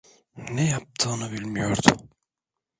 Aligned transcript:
Ne 0.53 0.69
yaptığını 0.69 1.31
bilmiyordu. 1.31 2.09